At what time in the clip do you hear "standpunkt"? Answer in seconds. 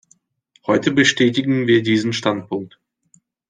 2.11-2.79